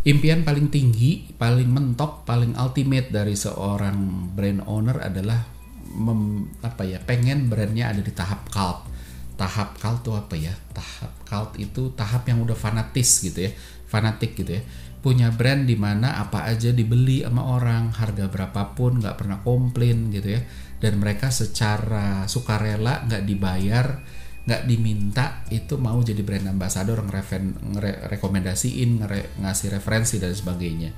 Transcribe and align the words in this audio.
impian 0.00 0.46
paling 0.46 0.72
tinggi, 0.72 1.28
paling 1.36 1.68
mentok, 1.68 2.24
paling 2.24 2.56
ultimate 2.56 3.12
dari 3.12 3.36
seorang 3.36 4.30
brand 4.32 4.64
owner 4.64 4.96
adalah 4.96 5.44
mem, 5.92 6.48
apa 6.64 6.82
ya, 6.88 6.98
pengen 7.02 7.52
brandnya 7.52 7.92
ada 7.92 8.00
di 8.00 8.12
tahap 8.14 8.48
cult. 8.48 8.88
Tahap 9.36 9.76
cult 9.76 10.00
itu 10.04 10.12
apa 10.16 10.34
ya? 10.36 10.54
Tahap 10.72 11.12
cult 11.28 11.52
itu 11.60 11.92
tahap 11.92 12.24
yang 12.28 12.40
udah 12.40 12.56
fanatis 12.56 13.20
gitu 13.20 13.44
ya, 13.48 13.52
fanatik 13.88 14.36
gitu 14.36 14.56
ya. 14.56 14.62
Punya 15.00 15.32
brand 15.32 15.64
di 15.64 15.80
mana 15.80 16.20
apa 16.20 16.44
aja 16.44 16.72
dibeli 16.76 17.24
sama 17.24 17.48
orang, 17.56 17.92
harga 17.96 18.28
berapapun 18.28 19.00
nggak 19.00 19.16
pernah 19.16 19.40
komplain 19.40 20.12
gitu 20.12 20.36
ya. 20.36 20.40
Dan 20.80 20.96
mereka 21.00 21.28
secara 21.28 22.24
sukarela 22.24 23.04
nggak 23.04 23.24
dibayar 23.28 24.00
nggak 24.40 24.62
diminta 24.66 25.44
itu 25.52 25.76
mau 25.76 26.00
jadi 26.00 26.24
brand 26.24 26.48
ambassador 26.48 27.04
ngerekomendasiin 27.04 28.90
ngere, 29.04 29.36
ngasih 29.40 29.68
referensi 29.76 30.16
dan 30.16 30.32
sebagainya. 30.32 30.90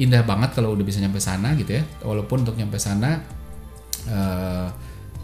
Indah 0.00 0.22
banget 0.22 0.56
kalau 0.56 0.76
udah 0.76 0.84
bisa 0.84 1.00
nyampe 1.00 1.18
sana 1.18 1.56
gitu 1.56 1.80
ya. 1.80 1.82
Walaupun 2.04 2.44
untuk 2.44 2.56
nyampe 2.60 2.76
sana 2.76 3.20
uh, 4.08 4.68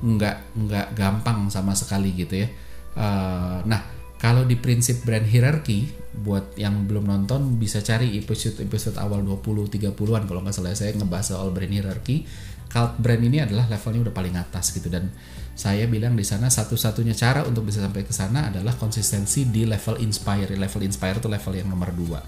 nggak 0.03 0.37
nggak 0.57 0.87
gampang 0.97 1.49
sama 1.53 1.77
sekali 1.77 2.13
gitu 2.17 2.45
ya. 2.45 2.49
Uh, 2.97 3.61
nah 3.69 3.96
kalau 4.27 4.43
di 4.43 4.59
prinsip 4.59 5.07
brand 5.07 5.23
hierarchy 5.23 5.87
buat 6.19 6.59
yang 6.59 6.91
belum 6.91 7.07
nonton 7.07 7.63
bisa 7.63 7.79
cari 7.79 8.19
episode 8.19 8.59
episode 8.59 8.99
awal 8.99 9.23
20 9.23 9.71
30-an 9.71 10.27
kalau 10.27 10.43
nggak 10.43 10.51
salah 10.51 10.75
saya 10.75 10.99
ngebahas 10.99 11.39
soal 11.39 11.55
brand 11.55 11.71
hierarchy 11.71 12.27
cult 12.67 12.99
brand 12.99 13.23
ini 13.23 13.39
adalah 13.39 13.71
levelnya 13.71 14.11
udah 14.11 14.15
paling 14.19 14.35
atas 14.35 14.75
gitu 14.75 14.91
dan 14.91 15.15
saya 15.55 15.87
bilang 15.87 16.19
di 16.19 16.27
sana 16.27 16.51
satu-satunya 16.51 17.15
cara 17.15 17.47
untuk 17.47 17.71
bisa 17.71 17.79
sampai 17.79 18.03
ke 18.03 18.11
sana 18.11 18.51
adalah 18.51 18.77
konsistensi 18.77 19.49
di 19.49 19.65
level 19.65 19.97
inspire. 20.05 20.53
Level 20.53 20.85
inspire 20.85 21.17
itu 21.17 21.33
level 21.33 21.53
yang 21.57 21.73
nomor 21.73 21.97
dua. 21.97 22.21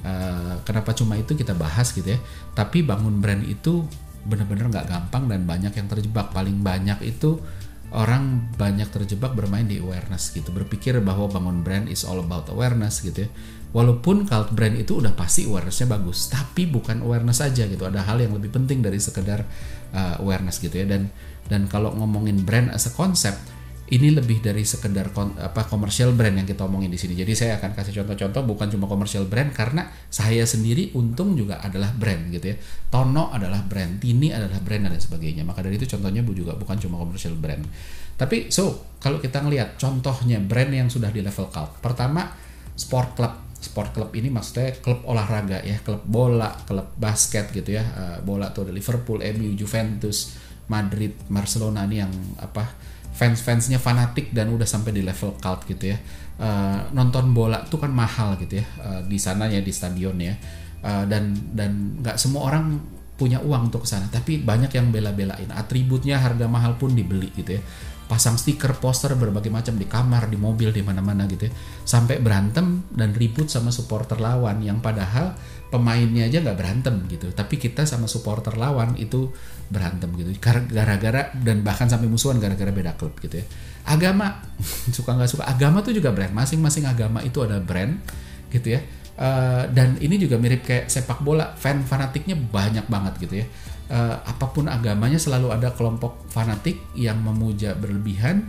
Uh, 0.00 0.56
kenapa 0.64 0.96
cuma 0.96 1.20
itu 1.20 1.36
kita 1.36 1.52
bahas 1.52 1.92
gitu 1.92 2.08
ya? 2.08 2.16
Tapi 2.56 2.80
bangun 2.80 3.20
brand 3.20 3.44
itu 3.44 3.84
benar-benar 4.24 4.72
nggak 4.72 4.86
gampang 4.88 5.28
dan 5.28 5.44
banyak 5.44 5.76
yang 5.76 5.92
terjebak. 5.92 6.32
Paling 6.32 6.64
banyak 6.64 7.04
itu 7.04 7.36
orang 7.90 8.54
banyak 8.54 8.86
terjebak 8.90 9.34
bermain 9.34 9.66
di 9.66 9.82
awareness 9.82 10.30
gitu. 10.30 10.54
Berpikir 10.54 10.98
bahwa 11.02 11.26
bangun 11.26 11.66
brand 11.66 11.86
is 11.90 12.06
all 12.06 12.22
about 12.22 12.46
awareness 12.50 13.02
gitu 13.02 13.26
ya. 13.26 13.30
Walaupun 13.70 14.26
cult 14.26 14.50
brand 14.50 14.74
itu 14.74 14.98
udah 14.98 15.14
pasti 15.14 15.46
awarenessnya 15.46 15.86
bagus, 15.86 16.26
tapi 16.26 16.66
bukan 16.66 17.06
awareness 17.06 17.38
aja 17.38 17.70
gitu. 17.70 17.86
Ada 17.86 18.02
hal 18.02 18.18
yang 18.18 18.34
lebih 18.34 18.50
penting 18.50 18.82
dari 18.82 18.98
sekedar 18.98 19.46
uh, 19.94 20.18
awareness 20.18 20.58
gitu 20.58 20.74
ya. 20.74 20.86
Dan 20.86 21.10
dan 21.46 21.70
kalau 21.70 21.94
ngomongin 21.94 22.42
brand 22.42 22.74
as 22.74 22.90
a 22.90 22.92
concept, 22.94 23.38
ini 23.90 24.14
lebih 24.14 24.38
dari 24.38 24.62
sekedar 24.62 25.10
kon, 25.10 25.34
apa 25.34 25.66
komersial 25.66 26.14
brand 26.14 26.38
yang 26.38 26.46
kita 26.46 26.62
omongin 26.62 26.94
di 26.94 26.98
sini. 26.98 27.18
Jadi 27.18 27.34
saya 27.34 27.52
akan 27.58 27.74
kasih 27.74 28.02
contoh-contoh 28.02 28.42
bukan 28.46 28.70
cuma 28.70 28.86
komersial 28.86 29.26
brand 29.26 29.50
karena 29.50 29.90
saya 30.06 30.46
sendiri 30.46 30.94
untung 30.94 31.34
juga 31.34 31.58
adalah 31.58 31.90
brand 31.90 32.30
gitu 32.30 32.54
ya. 32.54 32.56
Tono 32.86 33.34
adalah 33.34 33.66
brand, 33.66 33.98
Tini 33.98 34.30
adalah 34.30 34.62
brand 34.62 34.86
dan 34.86 34.94
sebagainya. 34.94 35.42
Maka 35.42 35.66
dari 35.66 35.74
itu 35.74 35.90
contohnya 35.90 36.22
Bu 36.22 36.30
juga 36.38 36.54
bukan 36.54 36.78
cuma 36.78 37.02
komersial 37.02 37.34
brand. 37.34 37.66
Tapi 38.14 38.46
so 38.54 38.94
kalau 39.02 39.18
kita 39.18 39.42
ngelihat 39.42 39.74
contohnya 39.74 40.38
brand 40.38 40.70
yang 40.70 40.86
sudah 40.86 41.10
di 41.10 41.26
level 41.26 41.50
cult. 41.50 41.82
Pertama 41.82 42.30
sport 42.78 43.18
club 43.18 43.34
sport 43.60 43.92
club 43.92 44.10
ini 44.16 44.32
maksudnya 44.32 44.72
klub 44.80 45.04
olahraga 45.04 45.60
ya, 45.66 45.82
klub 45.84 46.00
bola, 46.06 46.54
klub 46.64 46.94
basket 46.94 47.50
gitu 47.50 47.74
ya. 47.74 47.84
Uh, 47.84 48.18
bola 48.22 48.54
tuh 48.54 48.70
ada 48.70 48.72
Liverpool, 48.72 49.18
MU, 49.20 49.52
Juventus, 49.58 50.38
Madrid, 50.70 51.12
Barcelona 51.26 51.84
nih 51.84 52.06
yang 52.06 52.12
apa 52.38 52.64
fans-fansnya 53.20 53.76
fanatik 53.76 54.32
dan 54.32 54.48
udah 54.48 54.64
sampai 54.64 54.96
di 54.96 55.04
level 55.04 55.36
cult 55.36 55.68
gitu 55.68 55.92
ya. 55.92 55.98
Uh, 56.40 56.88
nonton 56.96 57.36
bola 57.36 57.60
tuh 57.68 57.76
kan 57.84 57.92
mahal 57.92 58.40
gitu 58.40 58.64
ya 58.64 58.66
uh, 58.80 59.04
di 59.04 59.20
sana 59.20 59.44
ya 59.52 59.60
di 59.60 59.68
stadion 59.68 60.16
ya. 60.16 60.32
Uh, 60.80 61.04
dan 61.04 61.36
dan 61.52 62.00
nggak 62.00 62.16
semua 62.16 62.48
orang 62.48 62.80
punya 63.20 63.36
uang 63.44 63.68
untuk 63.68 63.84
ke 63.84 63.88
sana, 63.92 64.08
tapi 64.08 64.40
banyak 64.40 64.72
yang 64.72 64.88
bela-belain. 64.88 65.52
Atributnya 65.52 66.16
harga 66.16 66.48
mahal 66.48 66.80
pun 66.80 66.96
dibeli 66.96 67.28
gitu 67.36 67.60
ya 67.60 67.62
pasang 68.10 68.34
stiker 68.34 68.74
poster 68.82 69.14
berbagai 69.14 69.54
macam 69.54 69.78
di 69.78 69.86
kamar 69.86 70.26
di 70.26 70.34
mobil 70.34 70.74
di 70.74 70.82
mana-mana 70.82 71.30
gitu 71.30 71.46
ya. 71.46 71.52
Sampai 71.86 72.18
berantem 72.18 72.82
dan 72.90 73.14
ribut 73.14 73.46
sama 73.46 73.70
supporter 73.70 74.18
lawan 74.18 74.58
yang 74.66 74.82
padahal 74.82 75.38
pemainnya 75.70 76.26
aja 76.26 76.42
nggak 76.42 76.58
berantem 76.58 77.06
gitu. 77.06 77.30
Tapi 77.30 77.54
kita 77.62 77.86
sama 77.86 78.10
supporter 78.10 78.58
lawan 78.58 78.98
itu 78.98 79.30
berantem 79.70 80.10
gitu. 80.18 80.34
Gara-gara 80.42 81.30
dan 81.38 81.62
bahkan 81.62 81.86
sampai 81.86 82.10
musuhan 82.10 82.42
gara-gara 82.42 82.74
beda 82.74 82.98
klub 82.98 83.14
gitu 83.22 83.38
ya. 83.38 83.46
Agama 83.86 84.42
suka 84.98 85.14
nggak 85.14 85.30
suka? 85.30 85.46
Agama 85.46 85.78
tuh 85.86 85.94
juga 85.94 86.10
brand. 86.10 86.34
Masing-masing 86.34 86.90
agama 86.90 87.22
itu 87.22 87.38
ada 87.46 87.62
brand 87.62 87.94
gitu 88.50 88.74
ya. 88.74 88.82
Uh, 89.20 89.68
dan 89.70 90.00
ini 90.02 90.18
juga 90.18 90.34
mirip 90.34 90.66
kayak 90.66 90.90
sepak 90.90 91.22
bola. 91.22 91.54
Fan 91.54 91.86
fanatiknya 91.86 92.34
banyak 92.34 92.90
banget 92.90 93.14
gitu 93.22 93.46
ya 93.46 93.46
uh, 93.90 94.16
apa 94.22 94.46
pun 94.54 94.70
agamanya 94.70 95.18
selalu 95.18 95.50
ada 95.50 95.74
kelompok 95.74 96.30
fanatik 96.30 96.78
yang 96.94 97.18
memuja 97.20 97.74
berlebihan, 97.74 98.46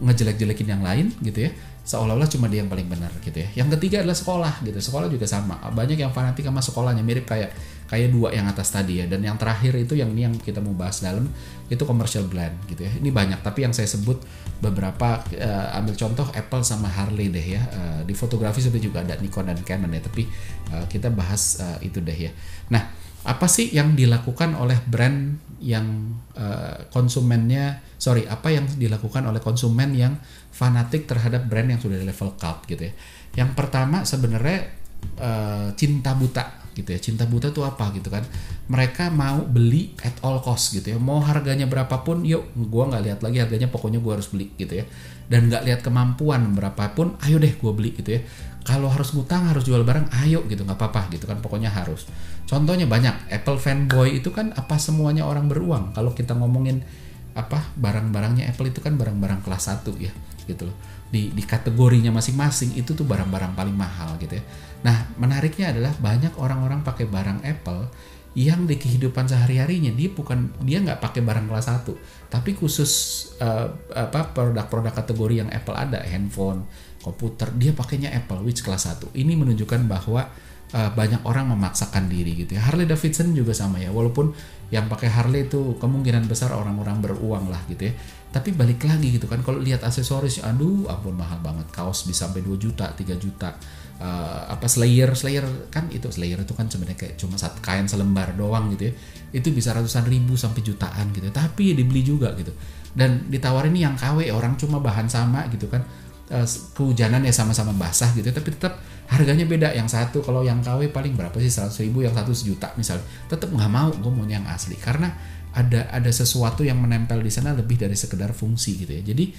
ngejelek-jelekin 0.00 0.68
yang 0.68 0.82
lain 0.82 1.12
gitu 1.20 1.46
ya. 1.46 1.52
Seolah-olah 1.88 2.28
cuma 2.28 2.52
dia 2.52 2.60
yang 2.60 2.68
paling 2.68 2.84
benar 2.84 3.08
gitu 3.24 3.40
ya. 3.40 3.48
Yang 3.64 3.80
ketiga 3.80 4.04
adalah 4.04 4.12
sekolah 4.12 4.54
gitu. 4.60 4.76
Sekolah 4.76 5.08
juga 5.08 5.24
sama. 5.24 5.56
Banyak 5.72 5.96
yang 5.96 6.12
fanatik 6.12 6.44
sama 6.44 6.60
sekolahnya 6.60 7.00
mirip 7.00 7.24
kayak 7.24 7.48
kayak 7.88 8.12
dua 8.12 8.28
yang 8.36 8.44
atas 8.44 8.68
tadi 8.68 9.00
ya. 9.00 9.08
Dan 9.08 9.24
yang 9.24 9.40
terakhir 9.40 9.72
itu 9.72 9.96
yang 9.96 10.12
ini 10.12 10.28
yang 10.28 10.36
kita 10.36 10.60
mau 10.60 10.76
bahas 10.76 11.00
dalam 11.00 11.24
itu 11.72 11.80
commercial 11.88 12.28
brand 12.28 12.52
gitu 12.68 12.84
ya. 12.84 12.92
Ini 12.92 13.08
banyak 13.08 13.40
tapi 13.40 13.64
yang 13.64 13.72
saya 13.72 13.88
sebut 13.88 14.20
beberapa 14.60 15.24
uh, 15.40 15.78
ambil 15.80 15.96
contoh 15.96 16.28
Apple 16.36 16.60
sama 16.60 16.92
Harley 16.92 17.32
deh 17.32 17.56
ya. 17.56 17.64
Uh, 17.72 18.00
di 18.04 18.12
fotografi 18.12 18.60
sebenarnya 18.60 18.84
juga 18.84 18.98
ada 19.08 19.14
Nikon 19.16 19.48
dan 19.48 19.56
Canon 19.64 19.88
ya. 19.88 20.04
Tapi 20.04 20.28
uh, 20.76 20.84
kita 20.92 21.08
bahas 21.08 21.56
uh, 21.64 21.80
itu 21.80 22.04
deh 22.04 22.28
ya. 22.28 22.36
Nah 22.68 23.07
apa 23.26 23.46
sih 23.50 23.74
yang 23.74 23.98
dilakukan 23.98 24.54
oleh 24.54 24.78
brand 24.86 25.38
yang 25.58 26.14
uh, 26.38 26.86
konsumennya 26.94 27.82
sorry 27.98 28.22
apa 28.30 28.54
yang 28.54 28.70
dilakukan 28.78 29.26
oleh 29.26 29.42
konsumen 29.42 29.90
yang 29.90 30.14
fanatik 30.54 31.10
terhadap 31.10 31.50
brand 31.50 31.66
yang 31.66 31.82
sudah 31.82 31.98
di 31.98 32.06
level 32.06 32.38
cult 32.38 32.66
gitu 32.70 32.86
ya? 32.86 32.92
Yang 33.34 33.50
pertama 33.58 34.06
sebenarnya 34.06 34.70
uh, 35.18 35.68
cinta 35.74 36.14
buta 36.14 36.70
gitu 36.78 36.94
ya. 36.94 36.98
Cinta 37.02 37.26
buta 37.26 37.50
tuh 37.50 37.66
apa 37.66 37.90
gitu 37.90 38.06
kan? 38.06 38.22
Mereka 38.70 39.10
mau 39.10 39.42
beli 39.42 39.98
at 40.06 40.14
all 40.22 40.38
cost 40.38 40.78
gitu 40.78 40.94
ya. 40.94 40.98
Mau 41.02 41.18
harganya 41.18 41.66
berapapun 41.66 42.22
yuk 42.22 42.54
gua 42.70 42.86
nggak 42.86 43.02
lihat 43.02 43.20
lagi 43.26 43.38
harganya 43.42 43.66
pokoknya 43.66 43.98
gua 43.98 44.18
harus 44.18 44.30
beli 44.30 44.54
gitu 44.54 44.78
ya. 44.78 44.84
Dan 45.26 45.50
nggak 45.50 45.66
lihat 45.66 45.80
kemampuan 45.82 46.54
berapapun 46.54 47.18
ayo 47.26 47.42
deh 47.42 47.50
gua 47.58 47.74
beli 47.74 47.98
gitu 47.98 48.18
ya 48.18 48.22
kalau 48.68 48.92
harus 48.92 49.16
ngutang 49.16 49.48
harus 49.48 49.64
jual 49.64 49.80
barang 49.80 50.12
ayo 50.28 50.44
gitu 50.44 50.60
nggak 50.60 50.76
apa-apa 50.76 51.08
gitu 51.16 51.24
kan 51.24 51.40
pokoknya 51.40 51.72
harus. 51.72 52.04
Contohnya 52.44 52.84
banyak 52.84 53.32
Apple 53.32 53.56
fanboy 53.56 54.20
itu 54.20 54.28
kan 54.28 54.52
apa 54.52 54.76
semuanya 54.76 55.24
orang 55.24 55.48
beruang? 55.48 55.96
Kalau 55.96 56.12
kita 56.12 56.36
ngomongin 56.36 56.84
apa 57.32 57.64
barang-barangnya 57.80 58.44
Apple 58.52 58.68
itu 58.68 58.84
kan 58.84 59.00
barang-barang 59.00 59.40
kelas 59.40 59.72
1 59.72 59.88
ya 59.96 60.12
gitu 60.44 60.68
loh. 60.68 60.76
Di, 61.08 61.32
di 61.32 61.40
kategorinya 61.40 62.12
masing-masing 62.12 62.76
itu 62.76 62.92
tuh 62.92 63.08
barang-barang 63.08 63.56
paling 63.56 63.72
mahal 63.72 64.20
gitu 64.20 64.36
ya. 64.36 64.44
Nah 64.84 65.16
menariknya 65.16 65.72
adalah 65.72 65.96
banyak 65.96 66.36
orang-orang 66.36 66.84
pakai 66.84 67.08
barang 67.08 67.48
Apple 67.48 67.88
yang 68.36 68.68
di 68.68 68.76
kehidupan 68.76 69.24
sehari-harinya 69.24 69.90
dia 69.96 70.12
bukan 70.12 70.52
dia 70.60 70.84
nggak 70.84 71.00
pakai 71.00 71.24
barang 71.24 71.48
kelas 71.48 71.88
1 71.88 72.30
tapi 72.30 72.52
khusus 72.54 72.92
uh, 73.40 73.72
apa 73.96 74.30
produk-produk 74.36 74.92
kategori 74.92 75.34
yang 75.42 75.50
Apple 75.50 75.74
ada 75.74 76.04
handphone 76.04 76.68
komputer 76.98 77.54
dia 77.54 77.70
pakainya 77.70 78.10
Apple 78.10 78.42
which 78.42 78.60
kelas 78.66 78.90
1 78.90 79.14
ini 79.14 79.38
menunjukkan 79.38 79.86
bahwa 79.86 80.26
uh, 80.74 80.90
banyak 80.92 81.24
orang 81.24 81.48
memaksakan 81.52 82.10
diri 82.10 82.44
gitu 82.44 82.58
ya. 82.58 82.62
Harley 82.64 82.84
Davidson 82.84 83.32
juga 83.32 83.56
sama 83.56 83.80
ya 83.80 83.92
walaupun 83.92 84.32
yang 84.68 84.84
pakai 84.90 85.08
Harley 85.08 85.48
itu 85.48 85.80
kemungkinan 85.80 86.28
besar 86.28 86.52
orang-orang 86.52 87.00
beruang 87.00 87.48
lah 87.48 87.60
gitu 87.70 87.88
ya. 87.88 87.94
Tapi 88.28 88.52
balik 88.52 88.84
lagi 88.84 89.16
gitu 89.16 89.24
kan 89.24 89.40
kalau 89.40 89.56
lihat 89.56 89.80
aksesoris 89.80 90.44
aduh 90.44 90.84
ampun 90.90 91.16
mahal 91.16 91.40
banget. 91.40 91.72
Kaos 91.72 92.04
bisa 92.04 92.28
sampai 92.28 92.44
2 92.44 92.60
juta 92.60 92.92
3 92.92 93.16
juta. 93.16 93.56
Uh, 93.98 94.46
apa 94.46 94.70
slayer 94.70 95.10
slayer 95.18 95.42
kan 95.74 95.90
itu 95.90 96.06
slayer 96.06 96.38
itu 96.38 96.54
kan 96.54 96.70
sebenarnya 96.70 96.94
kayak 96.94 97.14
cuma 97.18 97.34
satu 97.34 97.58
kain 97.58 97.88
selembar 97.88 98.36
doang 98.36 98.68
gitu 98.76 98.92
ya. 98.92 98.94
Itu 99.32 99.48
bisa 99.56 99.72
ratusan 99.72 100.04
ribu 100.04 100.36
sampai 100.36 100.60
jutaan 100.60 101.10
gitu 101.16 101.32
tapi 101.32 101.72
dibeli 101.72 102.04
juga 102.04 102.36
gitu. 102.36 102.52
Dan 102.92 103.30
ditawarin 103.32 103.74
yang 103.74 103.96
KW 103.96 104.32
orang 104.32 104.60
cuma 104.60 104.82
bahan 104.82 105.08
sama 105.08 105.48
gitu 105.48 105.70
kan 105.72 105.84
uh, 106.32 106.46
kehujanan 106.76 107.24
ya 107.24 107.32
sama-sama 107.32 107.72
basah 107.76 108.12
gitu 108.16 108.28
tapi 108.32 108.52
tetap 108.54 108.80
harganya 109.08 109.48
beda. 109.48 109.68
Yang 109.72 109.96
satu 109.96 110.20
kalau 110.20 110.44
yang 110.44 110.60
KW 110.60 110.92
paling 110.92 111.16
berapa 111.16 111.34
sih? 111.40 111.48
100 111.48 111.88
ribu 111.88 112.04
yang 112.04 112.14
satu 112.14 112.32
sejuta 112.36 112.72
misalnya. 112.76 113.04
Tetap 113.26 113.48
nggak 113.48 113.70
mau 113.72 113.88
gue 113.90 114.12
mau 114.12 114.24
yang 114.28 114.44
asli. 114.46 114.76
Karena 114.76 115.08
ada 115.56 115.88
ada 115.88 116.10
sesuatu 116.12 116.62
yang 116.62 116.78
menempel 116.78 117.18
di 117.24 117.32
sana 117.32 117.56
lebih 117.56 117.80
dari 117.80 117.96
sekedar 117.96 118.36
fungsi 118.36 118.84
gitu 118.84 118.92
ya. 118.92 119.02
Jadi 119.02 119.32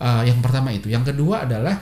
uh, 0.00 0.22
yang 0.22 0.38
pertama 0.38 0.70
itu. 0.70 0.86
Yang 0.88 1.14
kedua 1.14 1.44
adalah 1.44 1.74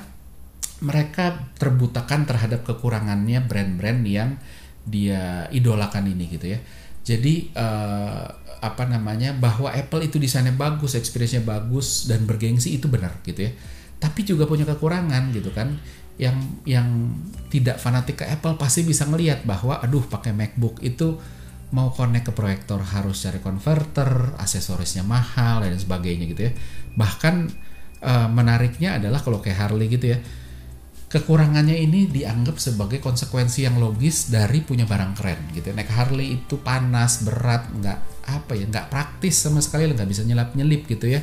mereka 0.81 1.33
terbutakan 1.57 2.29
terhadap 2.29 2.61
kekurangannya 2.65 3.41
brand-brand 3.45 4.03
yang 4.05 4.37
dia 4.85 5.49
idolakan 5.53 6.09
ini 6.09 6.25
gitu 6.33 6.57
ya. 6.57 6.59
Jadi 7.07 7.53
uh, 7.55 8.27
apa 8.57 8.89
namanya 8.89 9.37
bahwa 9.37 9.69
Apple 9.71 10.09
itu 10.09 10.17
desainnya 10.17 10.57
bagus, 10.57 10.97
experience-nya 10.97 11.45
bagus 11.45 12.09
dan 12.09 12.25
bergengsi 12.25 12.81
itu 12.81 12.89
benar 12.89 13.21
gitu 13.23 13.47
ya 13.47 13.53
tapi 13.97 14.27
juga 14.29 14.45
punya 14.45 14.69
kekurangan 14.69 15.33
gitu 15.33 15.49
kan 15.53 15.77
yang 16.17 16.37
yang 16.65 17.13
tidak 17.53 17.77
fanatik 17.77 18.21
ke 18.21 18.27
Apple 18.29 18.57
pasti 18.57 18.85
bisa 18.85 19.05
ngelihat 19.05 19.45
bahwa 19.45 19.81
aduh 19.81 20.05
pakai 20.09 20.33
MacBook 20.33 20.81
itu 20.81 21.21
mau 21.75 21.91
connect 21.91 22.31
ke 22.31 22.33
proyektor 22.33 22.79
harus 22.79 23.27
cari 23.27 23.43
converter, 23.43 24.39
aksesorisnya 24.39 25.03
mahal 25.03 25.67
dan 25.67 25.75
sebagainya 25.75 26.25
gitu 26.31 26.43
ya. 26.47 26.53
Bahkan 26.95 27.35
uh, 28.07 28.29
menariknya 28.31 29.03
adalah 29.03 29.19
kalau 29.19 29.43
kayak 29.43 29.67
Harley 29.67 29.91
gitu 29.91 30.15
ya. 30.15 30.19
Kekurangannya 31.07 31.79
ini 31.87 32.11
dianggap 32.11 32.59
sebagai 32.59 32.99
konsekuensi 32.99 33.63
yang 33.63 33.79
logis 33.79 34.27
dari 34.27 34.63
punya 34.63 34.91
barang 34.91 35.15
keren 35.15 35.41
gitu. 35.55 35.71
Ya. 35.71 35.75
Naik 35.79 35.91
Harley 35.91 36.39
itu 36.43 36.59
panas, 36.59 37.23
berat, 37.23 37.71
nggak 37.71 37.99
apa 38.27 38.53
ya, 38.59 38.67
nggak 38.67 38.91
praktis 38.91 39.39
sama 39.39 39.63
sekali, 39.63 39.87
nggak 39.87 40.07
bisa 40.11 40.27
nyelap 40.27 40.55
nyelip 40.59 40.87
gitu 40.87 41.07
ya. 41.07 41.23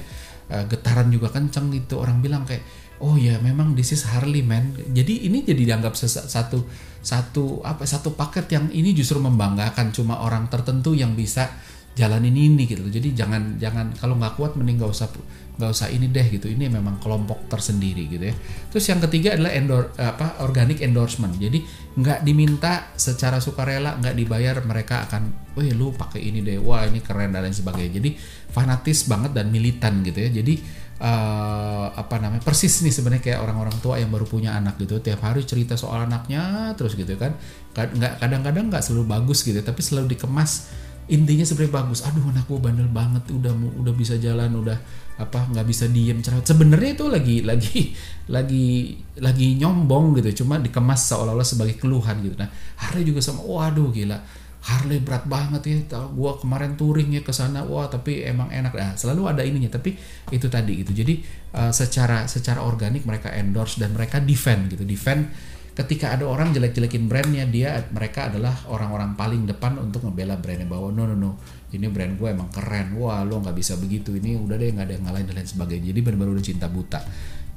Uh, 0.52 0.68
getaran 0.68 1.08
juga 1.08 1.32
kenceng 1.32 1.72
gitu. 1.72 2.04
Orang 2.04 2.20
bilang 2.20 2.44
kayak 2.44 2.64
oh 3.04 3.20
ya 3.20 3.36
memang 3.44 3.76
this 3.76 3.92
is 3.92 4.08
Harley 4.08 4.40
man 4.40 4.72
jadi 4.96 5.28
ini 5.28 5.44
jadi 5.44 5.76
dianggap 5.76 5.92
satu 6.00 6.64
satu 7.04 7.60
apa 7.68 7.84
satu 7.84 8.16
paket 8.16 8.48
yang 8.56 8.72
ini 8.72 8.96
justru 8.96 9.20
membanggakan 9.20 9.92
cuma 9.92 10.24
orang 10.24 10.48
tertentu 10.48 10.96
yang 10.96 11.12
bisa 11.12 11.52
jalanin 11.94 12.34
ini 12.34 12.66
gitu. 12.66 12.82
Jadi 12.90 13.14
jangan 13.14 13.62
jangan 13.62 13.94
kalau 13.94 14.18
nggak 14.18 14.34
kuat 14.34 14.58
mending 14.58 14.82
nggak 14.82 14.92
usah 14.92 15.08
nggak 15.54 15.70
usah 15.70 15.88
ini 15.94 16.10
deh 16.10 16.26
gitu. 16.34 16.50
Ini 16.50 16.66
memang 16.66 16.98
kelompok 16.98 17.46
tersendiri 17.46 18.10
gitu 18.10 18.34
ya. 18.34 18.36
Terus 18.74 18.86
yang 18.90 19.00
ketiga 19.06 19.38
adalah 19.38 19.54
endor 19.54 19.94
apa 20.02 20.42
organic 20.42 20.82
endorsement. 20.82 21.38
Jadi 21.38 21.62
nggak 21.94 22.26
diminta 22.26 22.90
secara 22.98 23.38
sukarela 23.38 24.02
nggak 24.02 24.16
dibayar 24.18 24.58
mereka 24.66 25.06
akan 25.06 25.54
wah 25.54 25.66
lu 25.70 25.94
pakai 25.94 26.34
ini 26.34 26.42
deh. 26.42 26.58
Wah 26.58 26.90
ini 26.90 26.98
keren 27.06 27.30
dan 27.30 27.46
lain 27.46 27.54
sebagainya. 27.54 28.02
Jadi 28.02 28.10
fanatis 28.50 29.06
banget 29.06 29.38
dan 29.38 29.54
militan 29.54 30.02
gitu 30.02 30.18
ya. 30.18 30.30
Jadi 30.34 30.54
uh, 30.98 31.94
apa 31.94 32.18
namanya 32.18 32.42
persis 32.42 32.82
nih 32.82 32.90
sebenarnya 32.90 33.22
kayak 33.22 33.40
orang-orang 33.46 33.78
tua 33.86 34.02
yang 34.02 34.10
baru 34.10 34.26
punya 34.26 34.58
anak 34.58 34.82
gitu. 34.82 34.98
Tiap 34.98 35.22
hari 35.22 35.46
cerita 35.46 35.78
soal 35.78 36.10
anaknya 36.10 36.74
terus 36.74 36.98
gitu 36.98 37.14
kan. 37.22 37.38
Nggak 37.78 38.18
kadang-kadang 38.18 38.74
nggak 38.74 38.82
selalu 38.82 39.06
bagus 39.06 39.46
gitu 39.46 39.62
tapi 39.62 39.86
selalu 39.86 40.18
dikemas 40.18 40.82
intinya 41.14 41.46
sebenarnya 41.46 41.74
bagus. 41.86 42.02
Aduh 42.02 42.26
anak 42.34 42.50
gue 42.50 42.58
bandel 42.58 42.90
banget 42.90 43.30
udah 43.30 43.54
udah 43.54 43.94
bisa 43.94 44.18
jalan 44.18 44.50
udah 44.58 44.78
apa 45.22 45.46
nggak 45.54 45.66
bisa 45.70 45.86
diem 45.86 46.18
cerewet. 46.26 46.50
Sebenarnya 46.50 46.92
itu 46.98 47.06
lagi 47.06 47.36
lagi 47.46 47.94
lagi 48.26 48.98
lagi 49.22 49.48
nyombong 49.62 50.18
gitu 50.18 50.44
cuma 50.44 50.58
dikemas 50.58 51.06
seolah-olah 51.14 51.46
sebagai 51.46 51.78
keluhan 51.78 52.18
gitu. 52.26 52.34
Nah 52.34 52.50
hari 52.82 53.06
juga 53.06 53.22
sama 53.22 53.46
waduh 53.46 53.94
gila. 53.94 54.18
Harley 54.64 55.04
berat 55.04 55.28
banget 55.28 55.62
ya 55.68 56.00
tahu 56.00 56.24
gua 56.24 56.40
kemarin 56.40 56.80
touring 56.80 57.12
ya 57.12 57.20
ke 57.20 57.36
sana 57.36 57.68
wah 57.68 57.92
tapi 57.92 58.24
emang 58.24 58.48
enak. 58.48 58.72
Nah, 58.72 58.96
selalu 58.96 59.28
ada 59.28 59.44
ininya 59.44 59.68
tapi 59.68 59.92
itu 60.32 60.48
tadi 60.48 60.80
gitu. 60.80 60.96
Jadi 60.96 61.20
uh, 61.52 61.68
secara 61.68 62.32
secara 62.32 62.64
organik 62.64 63.04
mereka 63.04 63.28
endorse 63.36 63.76
dan 63.76 63.92
mereka 63.92 64.24
defend 64.24 64.72
gitu. 64.72 64.88
Defend 64.88 65.28
ketika 65.74 66.14
ada 66.14 66.30
orang 66.30 66.54
jelek-jelekin 66.54 67.10
brandnya 67.10 67.50
dia 67.50 67.82
mereka 67.90 68.30
adalah 68.30 68.54
orang-orang 68.70 69.18
paling 69.18 69.50
depan 69.50 69.82
untuk 69.82 70.06
ngebela 70.06 70.38
brandnya 70.38 70.70
bahwa 70.70 70.94
no 70.94 71.10
no 71.10 71.16
no 71.18 71.32
ini 71.74 71.90
brand 71.90 72.14
gue 72.22 72.30
emang 72.30 72.54
keren. 72.54 72.94
Wah 73.02 73.26
lo 73.26 73.42
nggak 73.42 73.58
bisa 73.58 73.74
begitu. 73.82 74.14
Ini 74.14 74.38
udah 74.38 74.56
deh 74.62 74.70
nggak 74.70 74.86
ada 74.86 74.94
yang 74.94 75.04
ngalahin 75.10 75.26
dan 75.26 75.36
lain 75.42 75.50
sebagainya. 75.50 75.86
Jadi 75.90 76.00
benar-benar 76.06 76.32
udah 76.38 76.46
cinta 76.46 76.68
buta. 76.70 77.02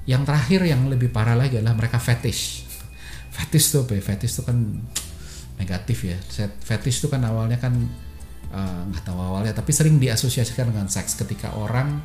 Yang 0.08 0.22
terakhir 0.24 0.60
yang 0.64 0.82
lebih 0.88 1.12
parah 1.12 1.36
lagi 1.36 1.60
adalah 1.60 1.76
mereka 1.76 2.00
fetish. 2.00 2.64
Fetish 3.36 3.66
tuh 3.68 3.84
apa 3.84 3.92
ya? 4.00 4.02
Fetish 4.02 4.32
tuh 4.40 4.44
kan 4.48 4.56
negatif 5.60 6.08
ya. 6.08 6.16
Fetish 6.40 7.04
itu 7.04 7.12
kan 7.12 7.20
awalnya 7.28 7.60
kan 7.60 7.76
eh, 8.48 8.80
nggak 8.88 9.04
uh, 9.04 9.06
tahu 9.12 9.18
awalnya 9.20 9.52
tapi 9.52 9.76
sering 9.76 10.00
diasosiasikan 10.00 10.72
dengan 10.72 10.88
seks. 10.88 11.20
Ketika 11.20 11.52
orang 11.52 12.00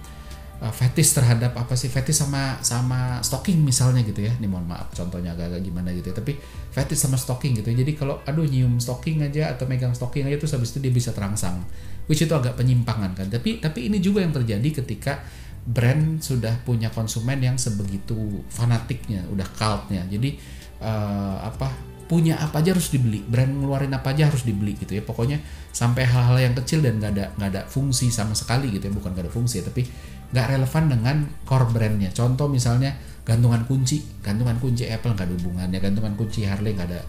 uh, 0.61 0.69
fetish 0.69 1.17
terhadap 1.17 1.57
apa 1.57 1.73
sih? 1.73 1.89
Fetish 1.89 2.21
sama 2.21 2.61
sama 2.61 3.19
stalking 3.25 3.59
misalnya 3.65 4.05
gitu 4.05 4.21
ya. 4.21 4.31
Ini 4.37 4.45
mohon 4.45 4.69
maaf 4.69 4.93
contohnya 4.93 5.33
agak-agak 5.33 5.61
gimana 5.65 5.89
gitu 5.91 6.13
ya. 6.13 6.15
Tapi 6.15 6.37
fetish 6.71 7.01
sama 7.01 7.17
stalking 7.17 7.57
gitu 7.57 7.73
ya. 7.73 7.81
jadi 7.81 7.91
kalau 7.97 8.21
aduh 8.23 8.45
nyium 8.45 8.77
stalking 8.77 9.25
aja 9.25 9.51
atau 9.51 9.65
megang 9.65 9.91
stalking 9.91 10.29
aja 10.29 10.37
terus 10.37 10.53
habis 10.53 10.69
itu 10.71 10.79
dia 10.79 10.93
bisa 10.93 11.11
terangsang. 11.11 11.65
Which 12.05 12.21
itu 12.21 12.31
agak 12.31 12.55
penyimpangan 12.55 13.17
kan. 13.17 13.27
Tapi 13.27 13.59
tapi 13.59 13.89
ini 13.89 13.97
juga 13.97 14.21
yang 14.21 14.31
terjadi 14.31 14.85
ketika 14.85 15.19
brand 15.61 16.17
sudah 16.21 16.57
punya 16.65 16.89
konsumen 16.89 17.37
yang 17.37 17.57
sebegitu 17.57 18.45
fanatiknya 18.49 19.25
udah 19.29 19.47
cultnya. 19.57 20.05
Jadi 20.09 20.37
uh, 20.81 21.37
apa 21.41 21.91
punya 22.11 22.35
apa 22.35 22.59
aja 22.59 22.75
harus 22.75 22.91
dibeli. 22.91 23.23
Brand 23.23 23.63
ngeluarin 23.63 23.95
apa 23.95 24.11
aja 24.11 24.27
harus 24.27 24.43
dibeli 24.43 24.75
gitu 24.75 24.99
ya. 24.99 25.03
Pokoknya 25.05 25.39
sampai 25.71 26.03
hal-hal 26.03 26.51
yang 26.51 26.53
kecil 26.59 26.83
dan 26.83 26.99
nggak 26.99 27.11
ada 27.15 27.25
nggak 27.39 27.49
ada 27.55 27.61
fungsi 27.71 28.11
sama 28.11 28.35
sekali 28.35 28.67
gitu 28.73 28.91
ya. 28.91 28.93
Bukan 28.93 29.15
nggak 29.15 29.31
ada 29.31 29.33
fungsi 29.33 29.63
ya, 29.63 29.71
tapi 29.71 29.87
nggak 30.31 30.45
relevan 30.57 30.83
dengan 30.87 31.15
core 31.43 31.67
brandnya. 31.71 32.09
Contoh 32.15 32.47
misalnya 32.47 32.95
gantungan 33.27 33.63
kunci. 33.67 34.01
Gantungan 34.23 34.57
kunci 34.57 34.87
Apple 34.87 35.13
nggak 35.13 35.27
ada 35.27 35.35
hubungannya. 35.35 35.79
Gantungan 35.79 36.13
kunci 36.15 36.47
Harley 36.47 36.73
nggak 36.73 36.87
ada 36.87 37.01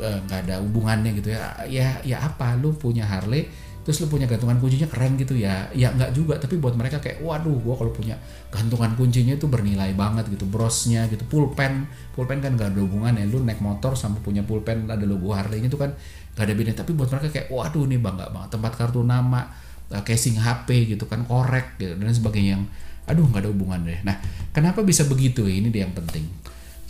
eh, 0.00 0.18
nggak 0.28 0.40
ada 0.46 0.54
hubungannya 0.60 1.10
gitu 1.16 1.32
ya. 1.32 1.56
Ya 1.66 1.98
ya 2.04 2.20
apa? 2.20 2.54
Lu 2.60 2.76
punya 2.76 3.08
Harley 3.08 3.48
terus 3.80 3.96
lu 4.04 4.12
punya 4.12 4.28
gantungan 4.28 4.60
kuncinya 4.60 4.84
keren 4.92 5.16
gitu 5.16 5.32
ya. 5.40 5.64
Ya 5.72 5.88
nggak 5.88 6.12
juga 6.12 6.36
tapi 6.36 6.60
buat 6.60 6.76
mereka 6.76 7.00
kayak 7.00 7.24
waduh 7.24 7.56
gua 7.64 7.80
kalau 7.80 7.92
punya 7.96 8.12
gantungan 8.52 8.92
kuncinya 8.92 9.32
itu 9.32 9.48
bernilai 9.48 9.96
banget 9.96 10.28
gitu 10.28 10.44
brosnya 10.44 11.08
gitu 11.08 11.24
pulpen. 11.32 11.88
Pulpen 12.12 12.44
kan 12.44 12.60
gak 12.60 12.76
ada 12.76 12.80
hubungan 12.84 13.16
ya 13.16 13.24
lu 13.24 13.40
naik 13.40 13.64
motor 13.64 13.96
sama 13.96 14.20
punya 14.20 14.44
pulpen 14.44 14.84
ada 14.84 15.00
logo 15.08 15.32
Harley 15.32 15.64
itu 15.64 15.80
kan 15.80 15.96
gak 16.36 16.44
ada 16.44 16.52
bedanya. 16.52 16.84
Tapi 16.84 16.92
buat 16.92 17.08
mereka 17.08 17.32
kayak 17.32 17.48
waduh 17.48 17.88
nih 17.88 17.96
bangga 17.96 18.28
banget. 18.28 18.60
Tempat 18.60 18.72
kartu 18.76 19.00
nama 19.00 19.48
uh, 19.90 20.02
casing 20.06 20.38
HP 20.38 20.96
gitu 20.96 21.04
kan 21.10 21.26
korek 21.26 21.76
gitu, 21.78 21.94
dan 21.98 22.10
sebagainya 22.10 22.58
yang 22.58 22.64
aduh 23.10 23.26
nggak 23.26 23.42
ada 23.42 23.50
hubungan 23.50 23.80
deh. 23.82 24.00
Nah 24.06 24.16
kenapa 24.54 24.86
bisa 24.86 25.06
begitu? 25.06 25.46
Ini 25.46 25.68
dia 25.68 25.86
yang 25.86 25.94
penting. 25.94 26.26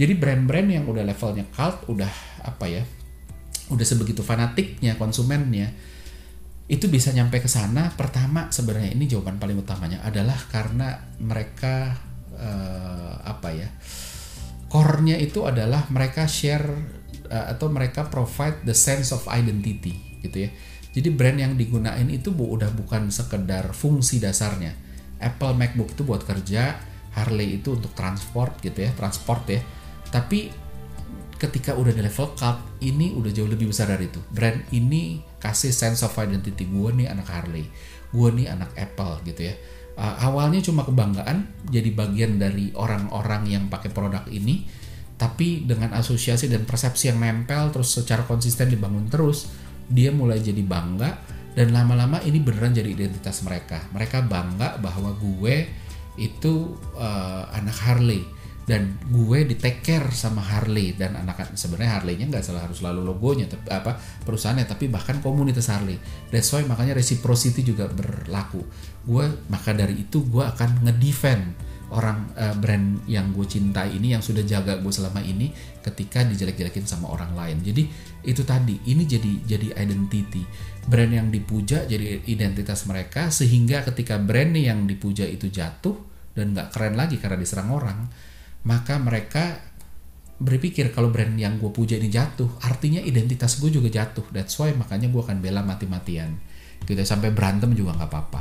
Jadi 0.01 0.13
brand-brand 0.17 0.69
yang 0.69 0.85
udah 0.89 1.05
levelnya 1.05 1.45
cult 1.53 1.85
udah 1.89 2.13
apa 2.45 2.65
ya 2.69 2.83
udah 3.71 3.87
sebegitu 3.87 4.25
fanatiknya 4.25 4.97
konsumennya 4.97 5.71
itu 6.71 6.87
bisa 6.89 7.13
nyampe 7.13 7.41
ke 7.41 7.49
sana. 7.49 7.93
Pertama 7.97 8.49
sebenarnya 8.53 8.93
ini 8.97 9.09
jawaban 9.09 9.41
paling 9.41 9.61
utamanya 9.61 10.05
adalah 10.05 10.37
karena 10.49 11.01
mereka 11.21 11.97
uh, 12.37 13.15
apa 13.25 13.49
ya 13.53 13.69
core-nya 14.71 15.19
itu 15.19 15.45
adalah 15.45 15.91
mereka 15.91 16.31
share 16.31 16.65
uh, 17.27 17.47
atau 17.51 17.69
mereka 17.69 18.07
provide 18.07 18.63
the 18.63 18.77
sense 18.77 19.11
of 19.11 19.27
identity 19.27 20.21
gitu 20.23 20.47
ya 20.47 20.51
jadi 20.91 21.09
brand 21.15 21.39
yang 21.39 21.53
digunain 21.55 22.07
itu 22.11 22.35
bu 22.35 22.51
udah 22.51 22.71
bukan 22.75 23.15
sekedar 23.15 23.71
fungsi 23.71 24.19
dasarnya. 24.19 24.75
Apple 25.21 25.55
MacBook 25.55 25.95
itu 25.95 26.03
buat 26.03 26.25
kerja 26.27 26.81
Harley 27.15 27.61
itu 27.61 27.77
untuk 27.77 27.93
transport 27.95 28.59
gitu 28.59 28.83
ya 28.83 28.91
transport 28.99 29.47
ya. 29.47 29.63
Tapi 30.11 30.51
ketika 31.39 31.79
udah 31.79 31.95
di 31.95 32.03
level 32.03 32.35
cult 32.35 32.59
ini 32.83 33.15
udah 33.15 33.31
jauh 33.31 33.47
lebih 33.47 33.71
besar 33.71 33.95
dari 33.95 34.11
itu. 34.11 34.19
Brand 34.35 34.67
ini 34.75 35.23
kasih 35.39 35.71
sense 35.71 36.03
of 36.03 36.13
identity 36.19 36.67
gue 36.67 36.91
nih 36.93 37.07
anak 37.07 37.29
Harley 37.31 37.71
gue 38.11 38.29
nih 38.35 38.51
anak 38.51 38.75
Apple 38.75 39.23
gitu 39.31 39.47
ya. 39.47 39.55
Uh, 39.95 40.17
awalnya 40.27 40.59
cuma 40.65 40.83
kebanggaan 40.83 41.47
jadi 41.69 41.91
bagian 41.93 42.41
dari 42.41 42.73
orang-orang 42.75 43.47
yang 43.47 43.65
pakai 43.69 43.93
produk 43.93 44.25
ini 44.33 44.65
tapi 45.21 45.69
dengan 45.69 45.93
asosiasi 45.93 46.49
dan 46.49 46.65
persepsi 46.65 47.13
yang 47.13 47.21
nempel 47.21 47.69
terus 47.69 47.93
secara 47.93 48.25
konsisten 48.25 48.73
dibangun 48.73 49.13
terus 49.13 49.53
dia 49.91 50.15
mulai 50.15 50.39
jadi 50.39 50.63
bangga 50.63 51.19
dan 51.53 51.75
lama-lama 51.75 52.23
ini 52.23 52.39
beneran 52.39 52.71
jadi 52.71 52.89
identitas 52.95 53.43
mereka. 53.43 53.83
Mereka 53.91 54.25
bangga 54.31 54.79
bahwa 54.79 55.11
gue 55.19 55.67
itu 56.17 56.79
uh, 56.95 57.45
anak 57.51 57.77
Harley 57.83 58.23
dan 58.71 58.95
gue 59.11 59.43
di 59.51 59.59
take 59.59 59.83
care 59.83 60.15
sama 60.15 60.39
Harley 60.39 60.95
dan 60.95 61.19
anak 61.19 61.59
sebenarnya 61.59 61.99
Harley-nya 61.99 62.31
nggak 62.31 62.45
salah 62.45 62.63
harus 62.63 62.79
selalu 62.79 63.03
logonya 63.03 63.51
tapi 63.51 63.67
apa 63.67 63.99
perusahaannya 64.23 64.63
tapi 64.71 64.87
bahkan 64.87 65.19
komunitas 65.19 65.67
Harley. 65.75 65.99
That's 66.31 66.47
why 66.55 66.63
makanya 66.63 66.95
reciprocity 66.95 67.67
juga 67.67 67.91
berlaku. 67.91 68.63
Gue 69.03 69.27
maka 69.51 69.75
dari 69.75 70.07
itu 70.07 70.23
gue 70.23 70.45
akan 70.47 70.87
ngedefend 70.87 71.51
orang 71.91 72.31
uh, 72.39 72.55
brand 72.59 73.03
yang 73.11 73.35
gue 73.35 73.47
cintai 73.47 73.99
ini 73.99 74.15
yang 74.15 74.23
sudah 74.23 74.47
jaga 74.47 74.79
gue 74.79 74.93
selama 74.93 75.21
ini 75.23 75.51
ketika 75.83 76.23
dijelek-jelekin 76.23 76.87
sama 76.87 77.11
orang 77.11 77.35
lain 77.35 77.61
jadi 77.63 77.83
itu 78.27 78.43
tadi 78.47 78.79
ini 78.87 79.07
jadi 79.07 79.33
jadi 79.47 79.69
identity 79.81 80.43
brand 80.87 81.13
yang 81.13 81.29
dipuja 81.29 81.85
jadi 81.85 82.23
identitas 82.31 82.87
mereka 82.87 83.29
sehingga 83.35 83.83
ketika 83.87 84.19
brand 84.23 84.55
yang 84.55 84.87
dipuja 84.87 85.27
itu 85.27 85.51
jatuh 85.51 85.99
dan 86.35 86.55
nggak 86.55 86.71
keren 86.71 86.95
lagi 86.95 87.19
karena 87.19 87.37
diserang 87.39 87.75
orang 87.75 88.07
maka 88.63 89.01
mereka 89.01 89.71
berpikir 90.41 90.89
kalau 90.97 91.13
brand 91.13 91.37
yang 91.37 91.61
gue 91.61 91.69
puja 91.69 92.01
ini 92.01 92.09
jatuh, 92.09 92.49
artinya 92.65 92.99
identitas 93.05 93.61
gue 93.61 93.69
juga 93.69 93.93
jatuh. 93.93 94.25
That's 94.33 94.57
why 94.57 94.73
makanya 94.73 95.13
gue 95.13 95.21
akan 95.21 95.45
bela 95.45 95.61
mati-matian. 95.61 96.33
Gitu 96.81 96.97
sampai 97.05 97.29
berantem 97.29 97.77
juga 97.77 97.93
nggak 97.93 98.09
apa-apa. 98.09 98.41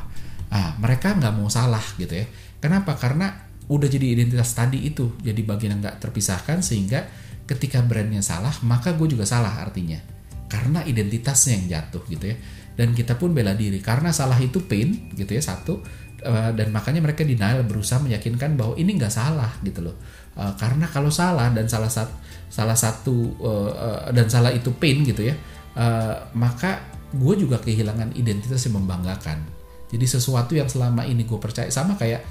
Ah, 0.49 0.73
mereka 0.81 1.13
nggak 1.13 1.33
mau 1.37 1.49
salah 1.49 1.83
gitu 1.97 2.13
ya. 2.13 2.25
Kenapa? 2.57 2.97
Karena 2.97 3.47
udah 3.69 3.85
jadi 3.85 4.17
identitas 4.17 4.57
tadi 4.57 4.81
itu, 4.81 5.13
jadi 5.21 5.41
bagian 5.45 5.77
yang 5.77 5.81
nggak 5.85 6.01
terpisahkan 6.01 6.65
sehingga 6.65 7.05
ketika 7.45 7.85
brandnya 7.85 8.25
salah, 8.25 8.53
maka 8.65 8.97
gue 8.97 9.13
juga 9.13 9.29
salah 9.29 9.61
artinya. 9.61 10.01
Karena 10.49 10.81
identitasnya 10.81 11.53
yang 11.61 11.65
jatuh 11.69 12.03
gitu 12.09 12.25
ya. 12.33 12.37
dan 12.79 12.95
kita 12.95 13.19
pun 13.19 13.35
bela 13.35 13.51
diri 13.59 13.83
karena 13.83 14.07
salah 14.15 14.39
itu 14.39 14.63
pain 14.63 15.11
gitu 15.11 15.27
ya 15.35 15.43
satu 15.43 15.83
uh, 16.23 16.55
dan 16.55 16.71
makanya 16.71 17.03
mereka 17.03 17.27
denial 17.27 17.67
berusaha 17.67 17.99
meyakinkan 17.99 18.55
bahwa 18.55 18.79
ini 18.79 18.95
nggak 18.95 19.11
salah 19.11 19.51
gitu 19.67 19.83
loh 19.83 19.99
uh, 20.39 20.55
karena 20.55 20.87
kalau 20.87 21.11
salah 21.11 21.51
dan 21.51 21.67
salah 21.67 21.91
satu 21.91 22.15
salah 22.47 22.79
satu 22.79 23.35
uh, 23.43 24.07
dan 24.15 24.31
salah 24.31 24.55
itu 24.55 24.71
pain 24.79 25.03
gitu 25.03 25.27
ya 25.27 25.35
maka 26.35 26.83
gue 27.15 27.35
juga 27.39 27.59
kehilangan 27.59 28.11
identitas 28.15 28.59
yang 28.67 28.83
membanggakan 28.83 29.58
jadi 29.89 30.05
sesuatu 30.05 30.53
yang 30.53 30.69
selama 30.69 31.03
ini 31.09 31.25
gue 31.25 31.39
percaya 31.41 31.67
sama 31.73 31.97
kayak 31.97 32.21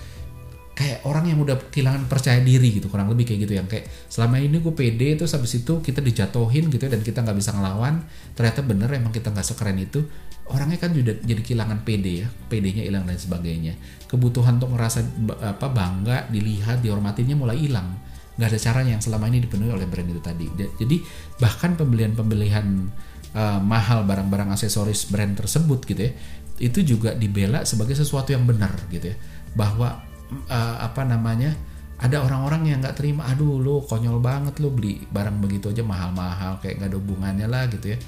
kayak 0.78 1.02
orang 1.10 1.26
yang 1.26 1.42
udah 1.42 1.58
kehilangan 1.74 2.06
percaya 2.06 2.38
diri 2.38 2.78
gitu 2.78 2.86
kurang 2.86 3.10
lebih 3.10 3.26
kayak 3.26 3.50
gitu. 3.50 3.58
Yang 3.58 3.66
kayak 3.74 3.84
selama 4.06 4.38
ini 4.38 4.62
gue 4.62 4.70
pede 4.70 5.18
terus 5.18 5.34
habis 5.34 5.58
itu 5.58 5.82
kita 5.82 5.98
dijatuhin 5.98 6.70
gitu 6.70 6.86
ya, 6.86 6.90
dan 6.94 7.02
kita 7.02 7.26
nggak 7.26 7.34
bisa 7.34 7.50
ngelawan. 7.50 8.06
Ternyata 8.38 8.62
bener 8.62 8.86
emang 8.94 9.10
kita 9.10 9.34
nggak 9.34 9.42
sekeren 9.42 9.74
itu. 9.82 10.06
Orangnya 10.48 10.78
kan 10.80 10.94
juga 10.94 11.18
jadi 11.18 11.42
kehilangan 11.42 11.82
pede 11.82 12.24
ya 12.24 12.26
pedenya 12.46 12.86
hilang 12.86 13.04
dan 13.10 13.18
sebagainya. 13.18 13.74
Kebutuhan 14.06 14.62
untuk 14.62 14.78
ngerasa 14.78 15.02
apa 15.42 15.66
bangga 15.66 16.30
dilihat 16.30 16.78
dihormatinya 16.78 17.34
mulai 17.34 17.58
hilang. 17.58 17.98
Nggak 18.38 18.54
ada 18.54 18.58
caranya 18.62 18.90
yang 18.94 19.02
selama 19.02 19.26
ini 19.34 19.42
dipenuhi 19.42 19.74
oleh 19.74 19.90
brand 19.90 20.06
itu 20.06 20.22
tadi. 20.22 20.46
Jadi 20.54 20.96
bahkan 21.42 21.74
pembelian 21.74 22.14
pembelian 22.14 22.86
uh, 23.34 23.58
mahal 23.58 24.06
barang-barang 24.06 24.54
aksesoris 24.54 25.10
brand 25.10 25.34
tersebut 25.34 25.82
gitu 25.84 26.06
ya 26.06 26.12
itu 26.58 26.82
juga 26.82 27.14
dibela 27.14 27.62
sebagai 27.62 27.94
sesuatu 27.94 28.34
yang 28.34 28.44
benar 28.44 28.74
gitu 28.90 29.14
ya. 29.14 29.16
Bahwa 29.54 30.02
uh, 30.50 30.76
apa 30.82 31.02
namanya 31.06 31.54
ada 31.98 32.22
orang-orang 32.22 32.70
yang 32.70 32.78
nggak 32.78 32.94
terima 32.94 33.26
aduh 33.26 33.58
lo 33.58 33.82
konyol 33.82 34.22
banget 34.22 34.62
lo 34.62 34.70
beli 34.70 35.02
barang 35.10 35.42
begitu 35.42 35.74
aja 35.74 35.82
mahal-mahal 35.82 36.62
kayak 36.62 36.78
nggak 36.78 36.90
ada 36.94 36.98
hubungannya 36.98 37.46
lah 37.50 37.64
gitu 37.70 37.94
ya. 37.94 37.98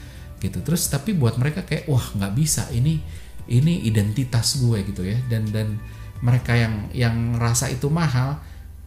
Gitu. 0.41 0.59
Terus 0.63 0.83
tapi 0.91 1.15
buat 1.15 1.39
mereka 1.39 1.67
kayak 1.67 1.91
wah 1.91 2.07
nggak 2.17 2.33
bisa 2.35 2.67
ini 2.71 3.03
ini 3.51 3.83
identitas 3.87 4.59
gue 4.59 4.79
gitu 4.87 5.03
ya. 5.07 5.19
Dan 5.27 5.51
dan 5.51 5.79
mereka 6.21 6.53
yang 6.55 6.93
yang 6.93 7.17
rasa 7.41 7.73
itu 7.73 7.89
mahal 7.89 8.39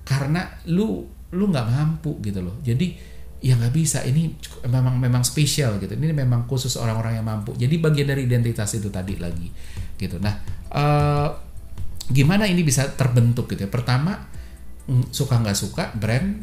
karena 0.03 0.59
lu 0.69 1.07
lu 1.33 1.49
nggak 1.49 1.67
mampu 1.67 2.21
gitu 2.21 2.45
loh. 2.45 2.55
Jadi 2.61 3.12
ya 3.43 3.59
nggak 3.59 3.75
bisa 3.75 3.99
ini 4.07 4.31
memang 4.63 4.95
memang 4.95 5.27
spesial 5.27 5.75
gitu. 5.83 5.99
Ini 5.99 6.15
memang 6.15 6.47
khusus 6.47 6.79
orang-orang 6.79 7.19
yang 7.19 7.27
mampu. 7.27 7.51
Jadi 7.59 7.75
bagian 7.75 8.07
dari 8.07 8.23
identitas 8.23 8.71
itu 8.71 8.87
tadi 8.87 9.19
lagi 9.19 9.51
gitu. 9.99 10.15
Nah 10.23 10.39
uh, 10.71 11.27
gimana 12.07 12.47
ini 12.47 12.63
bisa 12.63 12.87
terbentuk 12.95 13.51
gitu 13.51 13.67
ya? 13.67 13.69
Pertama 13.69 14.15
mm, 14.87 15.11
suka 15.11 15.43
nggak 15.43 15.57
suka 15.59 15.91
brand 15.91 16.39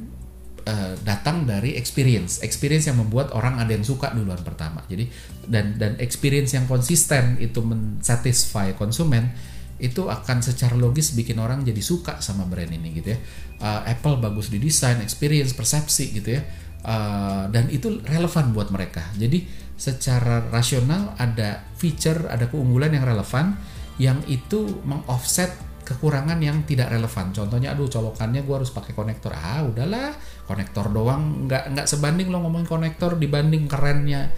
uh, 0.68 0.92
datang 1.00 1.48
dari 1.48 1.72
experience. 1.80 2.44
Experience 2.44 2.92
yang 2.92 3.00
membuat 3.00 3.32
orang 3.32 3.56
ada 3.56 3.72
yang 3.72 3.82
suka 3.82 4.12
duluan 4.12 4.44
pertama. 4.44 4.84
Jadi 4.84 5.08
dan 5.48 5.80
dan 5.80 5.96
experience 6.04 6.52
yang 6.52 6.68
konsisten 6.68 7.40
itu 7.40 7.64
mensatisfy 7.64 8.76
konsumen 8.76 9.32
itu 9.80 10.04
akan 10.04 10.44
secara 10.44 10.76
logis 10.76 11.16
bikin 11.16 11.40
orang 11.40 11.64
jadi 11.64 11.80
suka 11.80 12.20
sama 12.20 12.44
brand 12.44 12.68
ini 12.68 12.92
gitu 12.92 13.16
ya. 13.16 13.18
Uh, 13.56 13.88
Apple 13.88 14.20
bagus 14.20 14.52
di 14.52 14.60
desain 14.60 15.00
experience 15.00 15.56
persepsi 15.56 16.12
gitu 16.12 16.36
ya 16.36 16.44
uh, 16.84 17.48
dan 17.50 17.68
itu 17.72 18.00
relevan 18.04 18.52
buat 18.52 18.68
mereka 18.72 19.08
jadi 19.16 19.44
secara 19.80 20.44
rasional 20.52 21.16
ada 21.16 21.64
feature 21.80 22.28
ada 22.28 22.46
keunggulan 22.52 22.92
yang 22.92 23.08
relevan 23.08 23.56
yang 24.00 24.20
itu 24.28 24.80
mengoffset 24.84 25.70
kekurangan 25.90 26.38
yang 26.38 26.62
tidak 26.62 26.86
relevan. 26.94 27.34
Contohnya, 27.34 27.74
aduh 27.74 27.90
colokannya 27.90 28.46
gue 28.46 28.54
harus 28.54 28.70
pakai 28.70 28.94
konektor. 28.94 29.34
Ah, 29.34 29.66
udahlah, 29.66 30.14
konektor 30.46 30.86
doang 30.94 31.50
nggak 31.50 31.74
nggak 31.74 31.86
sebanding 31.90 32.30
lo 32.30 32.38
ngomongin 32.46 32.70
konektor 32.70 33.18
dibanding 33.18 33.66
kerennya 33.66 34.30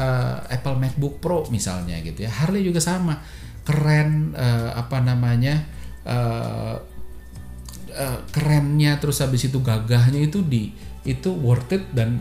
uh, 0.00 0.40
Apple 0.48 0.80
MacBook 0.80 1.20
Pro 1.20 1.44
misalnya 1.52 2.00
gitu 2.00 2.24
ya. 2.24 2.32
Harley 2.32 2.64
juga 2.64 2.80
sama, 2.80 3.20
keren 3.68 4.32
uh, 4.32 4.72
apa 4.80 5.04
namanya 5.04 5.60
uh, 6.08 6.80
uh, 7.92 8.18
kerennya 8.32 8.96
terus 8.96 9.20
habis 9.20 9.44
itu 9.44 9.60
gagahnya 9.60 10.24
itu 10.24 10.40
di 10.40 10.72
itu 11.04 11.30
worth 11.32 11.72
it 11.72 11.84
dan 11.92 12.20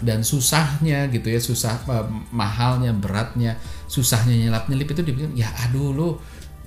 dan 0.00 0.24
susahnya 0.24 1.06
gitu 1.12 1.28
ya 1.28 1.40
susah 1.40 1.84
uh, 1.86 2.08
mahalnya 2.32 2.90
beratnya 2.96 3.60
susahnya 3.84 4.32
nyelap 4.32 4.66
nyelip 4.66 4.96
itu 4.96 5.04
dibilang 5.04 5.36
ya 5.36 5.52
aduh 5.68 5.92
lo 5.92 6.08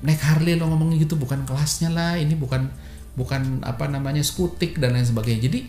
naik 0.04 0.22
Harley 0.22 0.60
lo 0.60 0.70
ngomongin 0.70 1.02
gitu 1.02 1.16
bukan 1.16 1.48
kelasnya 1.48 1.90
lah 1.90 2.20
ini 2.20 2.36
bukan 2.36 2.70
bukan 3.14 3.62
apa 3.62 3.86
namanya 3.90 4.26
skutik 4.26 4.82
dan 4.82 4.98
lain 4.98 5.06
sebagainya. 5.06 5.42
Jadi 5.50 5.60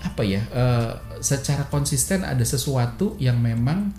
apa 0.00 0.22
ya 0.24 0.40
uh, 0.48 1.20
secara 1.20 1.68
konsisten 1.68 2.24
ada 2.24 2.40
sesuatu 2.40 3.20
yang 3.20 3.36
memang 3.36 3.92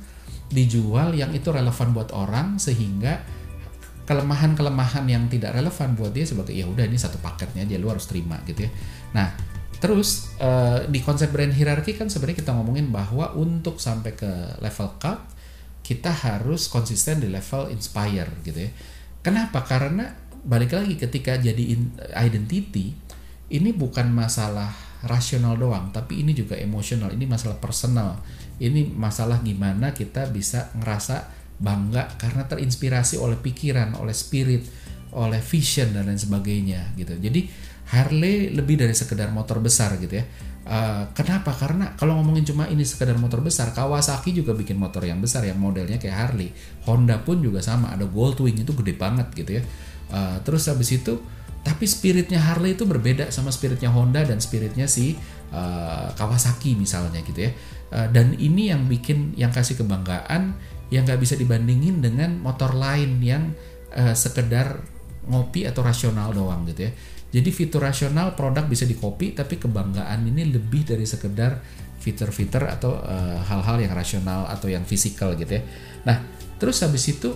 dijual 0.50 1.14
yang 1.14 1.32
itu 1.32 1.54
relevan 1.54 1.94
buat 1.94 2.10
orang 2.12 2.58
sehingga 2.58 3.22
kelemahan-kelemahan 4.10 5.06
yang 5.08 5.30
tidak 5.30 5.56
relevan 5.56 5.94
buat 5.94 6.12
dia 6.12 6.26
sebagai 6.26 6.52
ya 6.52 6.66
udah 6.68 6.84
ini 6.84 6.98
satu 6.98 7.22
paketnya 7.22 7.64
aja 7.64 7.78
lu 7.78 7.88
harus 7.88 8.10
terima 8.10 8.42
gitu 8.50 8.66
ya. 8.66 8.72
Nah 9.14 9.30
Terus 9.82 10.38
uh, 10.38 10.86
di 10.86 11.02
konsep 11.02 11.34
brand 11.34 11.50
hierarki 11.50 11.98
kan 11.98 12.06
sebenarnya 12.06 12.46
kita 12.46 12.54
ngomongin 12.54 12.94
bahwa 12.94 13.34
untuk 13.34 13.82
sampai 13.82 14.14
ke 14.14 14.30
level 14.62 14.94
cult 15.02 15.22
kita 15.82 16.14
harus 16.14 16.70
konsisten 16.70 17.18
di 17.18 17.28
level 17.28 17.74
inspire 17.74 18.30
gitu 18.46 18.70
ya. 18.70 18.72
Kenapa? 19.26 19.66
Karena 19.66 20.14
balik 20.46 20.78
lagi 20.78 20.98
ketika 20.98 21.38
jadi 21.38 21.78
identity 22.14 22.94
ini 23.52 23.70
bukan 23.74 24.14
masalah 24.14 24.70
rasional 25.02 25.58
doang, 25.58 25.90
tapi 25.90 26.22
ini 26.22 26.38
juga 26.38 26.54
emosional, 26.56 27.10
ini 27.12 27.26
masalah 27.26 27.58
personal. 27.58 28.22
Ini 28.62 28.94
masalah 28.94 29.42
gimana 29.42 29.98
kita 29.98 30.30
bisa 30.30 30.70
ngerasa 30.78 31.26
bangga 31.58 32.18
karena 32.22 32.46
terinspirasi 32.46 33.18
oleh 33.18 33.38
pikiran, 33.42 33.98
oleh 33.98 34.14
spirit, 34.14 34.62
oleh 35.14 35.42
vision 35.42 35.92
dan 35.92 36.06
lain 36.06 36.22
sebagainya 36.22 36.94
gitu. 36.96 37.18
Jadi 37.18 37.50
Harley 37.90 38.54
lebih 38.54 38.78
dari 38.78 38.94
sekedar 38.94 39.34
motor 39.34 39.58
besar 39.58 39.98
gitu 39.98 40.22
ya. 40.22 40.26
Uh, 40.62 41.10
kenapa? 41.18 41.50
Karena 41.58 41.98
kalau 41.98 42.22
ngomongin 42.22 42.46
cuma 42.46 42.70
ini 42.70 42.86
sekedar 42.86 43.18
motor 43.18 43.42
besar, 43.42 43.74
Kawasaki 43.74 44.30
juga 44.32 44.54
bikin 44.54 44.78
motor 44.78 45.02
yang 45.02 45.18
besar 45.18 45.42
yang 45.42 45.58
modelnya 45.58 45.98
kayak 45.98 46.16
Harley. 46.16 46.54
Honda 46.86 47.18
pun 47.26 47.42
juga 47.42 47.60
sama, 47.66 47.90
ada 47.90 48.06
Goldwing 48.06 48.62
itu 48.62 48.72
gede 48.78 48.94
banget 48.94 49.28
gitu 49.34 49.58
ya. 49.58 49.64
Uh, 50.14 50.38
terus 50.46 50.70
habis 50.70 50.94
itu, 50.94 51.18
tapi 51.66 51.90
spiritnya 51.90 52.38
Harley 52.38 52.78
itu 52.78 52.86
berbeda 52.86 53.34
sama 53.34 53.50
spiritnya 53.50 53.90
Honda 53.90 54.22
dan 54.22 54.38
spiritnya 54.38 54.86
si 54.86 55.18
uh, 55.50 56.14
Kawasaki 56.14 56.78
misalnya 56.78 57.26
gitu 57.26 57.50
ya. 57.50 57.52
Uh, 57.92 58.08
dan 58.14 58.38
ini 58.38 58.70
yang 58.70 58.86
bikin, 58.86 59.34
yang 59.36 59.50
kasih 59.50 59.82
kebanggaan 59.82 60.54
yang 60.94 61.08
nggak 61.08 61.24
bisa 61.24 61.40
dibandingin 61.40 62.04
dengan 62.04 62.38
motor 62.38 62.76
lain 62.78 63.18
yang 63.24 63.56
uh, 63.96 64.14
sekedar 64.14 64.84
ngopi 65.26 65.66
atau 65.66 65.82
rasional 65.82 66.36
doang 66.36 66.68
gitu 66.70 66.90
ya. 66.90 66.92
Jadi 67.32 67.50
fitur 67.50 67.80
rasional 67.88 68.36
produk 68.36 68.68
bisa 68.68 68.84
di 68.84 69.00
copy 69.00 69.32
tapi 69.32 69.56
kebanggaan 69.56 70.28
ini 70.28 70.52
lebih 70.52 70.84
dari 70.84 71.08
sekedar 71.08 71.64
fitur-fitur 72.02 72.66
atau 72.68 72.98
eh, 72.98 73.40
hal-hal 73.46 73.78
uh, 73.78 73.84
yang 73.88 73.94
rasional 73.94 74.50
atau 74.50 74.68
yang 74.68 74.84
fisikal 74.84 75.38
gitu 75.38 75.62
ya. 75.62 75.64
Nah, 76.04 76.18
terus 76.58 76.82
habis 76.82 77.06
itu 77.08 77.32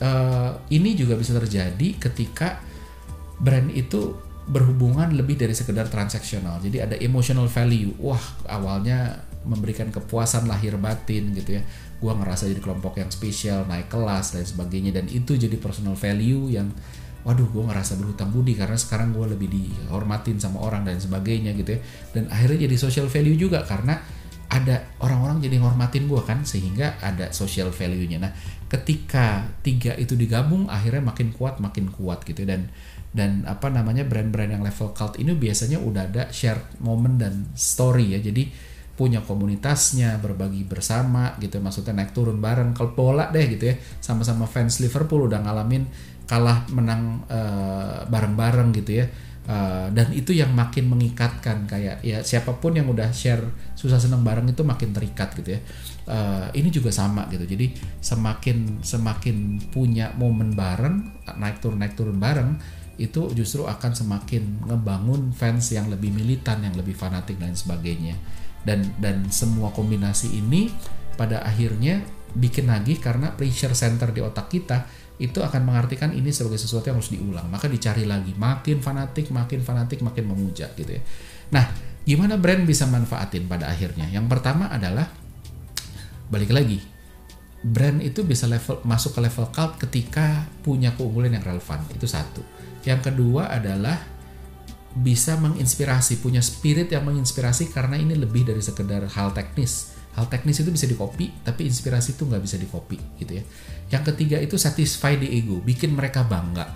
uh, 0.00 0.52
ini 0.72 0.96
juga 0.96 1.14
bisa 1.14 1.36
terjadi 1.36 2.00
ketika 2.00 2.58
brand 3.38 3.68
itu 3.70 4.16
berhubungan 4.48 5.12
lebih 5.12 5.36
dari 5.36 5.52
sekedar 5.52 5.92
transaksional. 5.92 6.56
Jadi 6.64 6.80
ada 6.80 6.96
emotional 6.96 7.46
value. 7.52 7.92
Wah, 8.00 8.20
awalnya 8.48 9.28
memberikan 9.44 9.92
kepuasan 9.92 10.48
lahir 10.48 10.80
batin 10.80 11.36
gitu 11.36 11.60
ya. 11.60 11.62
Gua 12.00 12.16
ngerasa 12.16 12.48
jadi 12.48 12.64
kelompok 12.64 12.96
yang 12.96 13.12
spesial, 13.12 13.68
naik 13.68 13.92
kelas 13.92 14.32
dan 14.32 14.48
sebagainya 14.48 14.96
dan 14.96 15.06
itu 15.12 15.36
jadi 15.36 15.54
personal 15.60 15.94
value 15.94 16.48
yang 16.48 16.72
waduh 17.26 17.48
gue 17.50 17.62
ngerasa 17.66 17.98
berhutang 17.98 18.30
budi 18.30 18.54
karena 18.54 18.78
sekarang 18.78 19.10
gue 19.14 19.26
lebih 19.34 19.48
dihormatin 19.50 20.38
sama 20.38 20.62
orang 20.62 20.86
dan 20.86 21.02
sebagainya 21.02 21.54
gitu 21.58 21.76
ya. 21.76 21.80
Dan 22.14 22.30
akhirnya 22.30 22.68
jadi 22.70 22.76
social 22.78 23.06
value 23.10 23.36
juga 23.36 23.66
karena 23.66 23.98
ada 24.48 24.96
orang-orang 25.04 25.44
jadi 25.44 25.60
hormatin 25.60 26.08
gue 26.08 26.22
kan 26.24 26.40
sehingga 26.40 26.96
ada 27.04 27.28
social 27.36 27.68
value-nya. 27.68 28.16
Nah 28.16 28.32
ketika 28.68 29.44
tiga 29.60 29.92
itu 30.00 30.16
digabung 30.16 30.72
akhirnya 30.72 31.04
makin 31.04 31.36
kuat 31.36 31.60
makin 31.60 31.92
kuat 31.92 32.24
gitu 32.24 32.48
dan 32.48 32.72
dan 33.12 33.44
apa 33.44 33.68
namanya 33.68 34.04
brand-brand 34.08 34.52
yang 34.56 34.64
level 34.64 34.92
cult 34.92 35.16
ini 35.20 35.32
biasanya 35.36 35.80
udah 35.80 36.02
ada 36.08 36.24
share 36.32 36.80
moment 36.80 37.20
dan 37.20 37.52
story 37.52 38.16
ya. 38.16 38.20
Jadi 38.24 38.68
punya 38.98 39.22
komunitasnya 39.22 40.18
berbagi 40.18 40.66
bersama 40.66 41.38
gitu 41.38 41.60
maksudnya 41.60 41.92
naik 41.92 42.16
turun 42.16 42.40
bareng. 42.40 42.72
Kalau 42.72 42.96
bola 42.96 43.28
deh 43.28 43.46
gitu 43.52 43.68
ya. 43.68 43.76
Sama-sama 44.00 44.48
fans 44.48 44.80
Liverpool 44.80 45.28
udah 45.28 45.44
ngalamin 45.44 45.84
kalah 46.28 46.68
menang 46.70 47.24
uh, 47.32 48.04
bareng-bareng 48.06 48.70
gitu 48.76 49.02
ya. 49.02 49.06
Uh, 49.48 49.88
dan 49.96 50.12
itu 50.12 50.36
yang 50.36 50.52
makin 50.52 50.92
mengikatkan 50.92 51.64
kayak 51.64 52.04
ya 52.04 52.20
siapa 52.20 52.60
pun 52.60 52.76
yang 52.76 52.84
udah 52.84 53.08
share 53.16 53.40
susah 53.72 53.96
senang 53.96 54.20
bareng 54.20 54.44
itu 54.44 54.60
makin 54.60 54.92
terikat 54.92 55.32
gitu 55.40 55.56
ya. 55.56 55.60
Uh, 56.04 56.52
ini 56.52 56.68
juga 56.68 56.92
sama 56.92 57.24
gitu. 57.32 57.48
Jadi 57.48 57.72
semakin 58.04 58.84
semakin 58.84 59.56
punya 59.72 60.12
momen 60.20 60.52
bareng 60.52 61.24
naik 61.40 61.64
turun 61.64 61.80
naik 61.80 61.96
turun 61.96 62.20
bareng 62.20 62.60
itu 63.00 63.32
justru 63.32 63.64
akan 63.64 63.96
semakin 63.96 64.68
ngebangun 64.68 65.32
fans 65.32 65.72
yang 65.72 65.88
lebih 65.88 66.12
militan 66.12 66.60
yang 66.60 66.76
lebih 66.76 66.92
fanatik 66.92 67.40
dan 67.40 67.56
sebagainya. 67.56 68.20
Dan 68.68 68.84
dan 69.00 69.32
semua 69.32 69.72
kombinasi 69.72 70.28
ini 70.36 70.68
pada 71.16 71.40
akhirnya 71.40 72.04
bikin 72.36 72.68
nagih 72.68 73.00
karena 73.00 73.32
pressure 73.32 73.72
center 73.72 74.12
di 74.12 74.20
otak 74.20 74.52
kita 74.52 75.07
itu 75.18 75.42
akan 75.42 75.66
mengartikan 75.66 76.14
ini 76.14 76.30
sebagai 76.30 76.62
sesuatu 76.62 76.90
yang 76.90 77.02
harus 77.02 77.10
diulang. 77.10 77.46
Maka 77.50 77.66
dicari 77.66 78.06
lagi. 78.06 78.32
Makin 78.38 78.78
fanatik 78.78 79.34
makin 79.34 79.60
fanatik 79.62 80.00
makin 80.02 80.24
memuja 80.30 80.70
gitu 80.78 80.94
ya. 80.94 81.02
Nah 81.54 81.66
gimana 82.06 82.38
brand 82.38 82.62
bisa 82.64 82.86
manfaatin 82.86 83.50
pada 83.50 83.66
akhirnya? 83.68 84.06
Yang 84.08 84.26
pertama 84.30 84.70
adalah 84.70 85.10
balik 86.30 86.54
lagi 86.54 86.78
brand 87.58 87.98
itu 87.98 88.22
bisa 88.22 88.46
level 88.46 88.78
masuk 88.86 89.18
ke 89.18 89.20
level 89.24 89.46
cult 89.50 89.82
ketika 89.82 90.46
punya 90.62 90.94
keunggulan 90.94 91.34
yang 91.34 91.44
relevan. 91.44 91.82
Itu 91.90 92.06
satu. 92.06 92.42
Yang 92.86 93.10
kedua 93.12 93.50
adalah 93.50 93.98
bisa 94.98 95.36
menginspirasi 95.38 96.22
punya 96.22 96.40
spirit 96.40 96.90
yang 96.90 97.06
menginspirasi 97.06 97.70
karena 97.70 97.98
ini 98.00 98.16
lebih 98.16 98.48
dari 98.48 98.62
sekedar 98.62 99.04
hal 99.12 99.30
teknis 99.36 99.97
hal 100.18 100.26
teknis 100.26 100.58
itu 100.58 100.74
bisa 100.74 100.90
di 100.90 100.98
copy 100.98 101.30
tapi 101.46 101.70
inspirasi 101.70 102.18
itu 102.18 102.26
nggak 102.26 102.42
bisa 102.42 102.58
di 102.58 102.66
copy 102.66 102.98
gitu 103.22 103.38
ya. 103.38 103.42
Yang 103.94 104.02
ketiga 104.12 104.42
itu 104.42 104.58
satisfy 104.58 105.14
the 105.14 105.30
ego 105.30 105.62
bikin 105.62 105.94
mereka 105.94 106.26
bangga. 106.26 106.66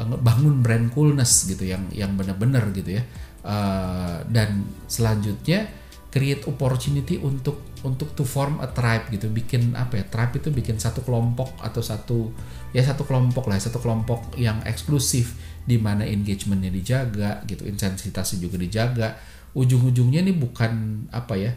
Bangun 0.00 0.64
brand 0.64 0.88
coolness 0.96 1.44
gitu 1.44 1.68
yang 1.68 1.84
yang 1.92 2.16
benar-benar 2.16 2.72
gitu 2.72 2.96
ya. 2.96 3.04
Uh, 3.46 4.26
dan 4.32 4.66
selanjutnya 4.90 5.70
create 6.10 6.42
opportunity 6.50 7.20
untuk 7.20 7.62
untuk 7.84 8.16
to 8.16 8.24
form 8.24 8.58
a 8.64 8.68
tribe 8.72 9.12
gitu. 9.12 9.28
Bikin 9.28 9.76
apa 9.76 10.00
ya 10.00 10.04
tribe 10.08 10.40
itu 10.40 10.48
bikin 10.48 10.80
satu 10.80 11.04
kelompok 11.04 11.60
atau 11.60 11.84
satu 11.84 12.32
ya 12.72 12.80
satu 12.80 13.04
kelompok 13.04 13.46
lah 13.52 13.60
satu 13.60 13.78
kelompok 13.78 14.32
yang 14.40 14.64
eksklusif. 14.64 15.36
Di 15.66 15.76
mana 15.82 16.06
engagementnya 16.06 16.70
dijaga 16.72 17.44
gitu 17.44 17.68
intensitasnya 17.68 18.40
juga 18.40 18.56
dijaga. 18.56 19.08
Ujung-ujungnya 19.56 20.20
ini 20.24 20.32
bukan 20.36 21.06
apa 21.12 21.34
ya 21.36 21.52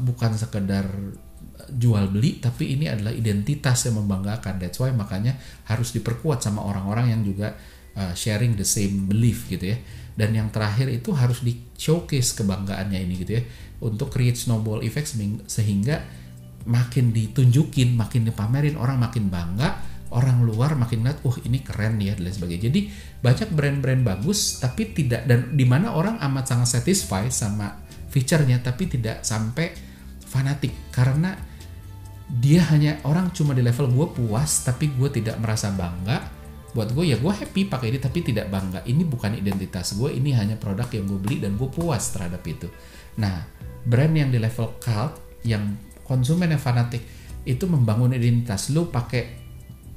bukan 0.00 0.32
sekedar 0.40 0.88
jual 1.70 2.10
beli 2.10 2.42
tapi 2.42 2.76
ini 2.76 2.88
adalah 2.88 3.12
identitas 3.12 3.84
yang 3.88 4.00
membanggakan. 4.00 4.56
That's 4.60 4.80
why 4.80 4.92
makanya 4.92 5.36
harus 5.68 5.92
diperkuat 5.92 6.40
sama 6.40 6.64
orang-orang 6.64 7.12
yang 7.12 7.22
juga 7.22 7.54
uh, 7.96 8.12
sharing 8.12 8.56
the 8.58 8.66
same 8.66 9.08
belief 9.08 9.46
gitu 9.48 9.76
ya. 9.76 9.78
Dan 10.14 10.30
yang 10.32 10.48
terakhir 10.54 10.86
itu 10.88 11.10
harus 11.10 11.42
di 11.42 11.58
showcase 11.74 12.38
kebanggaannya 12.38 12.98
ini 13.02 13.14
gitu 13.20 13.32
ya. 13.38 13.42
Untuk 13.84 14.14
create 14.14 14.38
snowball 14.38 14.80
effect 14.80 15.12
sehingga 15.50 16.00
makin 16.64 17.12
ditunjukin 17.12 17.92
makin 17.92 18.24
dipamerin 18.24 18.80
orang 18.80 18.96
makin 18.96 19.28
bangga 19.28 19.92
orang 20.14 20.46
luar 20.46 20.78
makin 20.78 21.04
ngeliat, 21.04 21.20
uh 21.26 21.36
ini 21.42 21.60
keren 21.60 21.98
ya 21.98 22.14
dan 22.14 22.30
lain 22.30 22.34
sebagainya. 22.38 22.62
Jadi 22.70 22.80
banyak 23.18 23.48
brand-brand 23.50 24.02
bagus 24.06 24.62
tapi 24.62 24.94
tidak 24.94 25.26
dan 25.26 25.58
di 25.58 25.66
mana 25.66 25.90
orang 25.92 26.22
amat 26.22 26.54
sangat 26.54 26.78
satisfied 26.80 27.34
sama 27.34 27.83
fiturnya 28.14 28.62
tapi 28.62 28.86
tidak 28.86 29.26
sampai 29.26 29.74
fanatik. 30.22 30.94
Karena 30.94 31.34
dia 32.30 32.62
hanya 32.70 33.02
orang 33.02 33.34
cuma 33.34 33.52
di 33.52 33.60
level 33.66 33.90
gue 33.90 34.06
puas 34.14 34.62
tapi 34.62 34.94
gue 34.94 35.10
tidak 35.10 35.42
merasa 35.42 35.74
bangga. 35.74 36.46
Buat 36.74 36.94
gue 36.94 37.10
ya 37.10 37.18
gue 37.18 37.32
happy 37.34 37.66
pakai 37.66 37.90
ini 37.90 37.98
tapi 37.98 38.22
tidak 38.22 38.46
bangga. 38.54 38.86
Ini 38.86 39.02
bukan 39.02 39.34
identitas 39.34 39.98
gue 39.98 40.14
ini 40.14 40.30
hanya 40.30 40.54
produk 40.54 40.86
yang 40.94 41.10
gue 41.10 41.18
beli 41.18 41.42
dan 41.42 41.58
gue 41.58 41.66
puas 41.66 42.14
terhadap 42.14 42.46
itu. 42.46 42.70
Nah 43.18 43.42
brand 43.82 44.14
yang 44.14 44.30
di 44.30 44.38
level 44.38 44.78
cult 44.78 45.42
yang 45.42 45.74
konsumen 46.06 46.54
yang 46.54 46.62
fanatik 46.62 47.02
itu 47.42 47.66
membangun 47.66 48.14
identitas. 48.14 48.70
Lu 48.70 48.86
pakai 48.94 49.42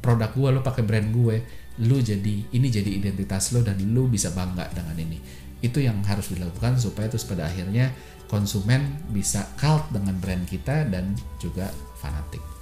produk 0.02 0.34
gue 0.34 0.50
lu 0.58 0.62
pakai 0.66 0.84
brand 0.86 1.08
gue 1.14 1.36
lu 1.78 2.02
jadi 2.02 2.36
ini 2.58 2.68
jadi 2.74 2.90
identitas 2.90 3.54
lo 3.54 3.62
dan 3.62 3.78
lu 3.94 4.10
bisa 4.10 4.34
bangga 4.34 4.66
dengan 4.74 4.98
ini 4.98 5.18
itu 5.62 5.82
yang 5.82 6.02
harus 6.06 6.30
dilakukan 6.34 6.78
supaya 6.78 7.10
terus 7.10 7.26
pada 7.26 7.50
akhirnya 7.50 7.90
konsumen 8.28 9.02
bisa 9.10 9.48
cult 9.58 9.88
dengan 9.90 10.18
brand 10.20 10.46
kita 10.46 10.86
dan 10.92 11.16
juga 11.42 11.72
fanatik 11.98 12.57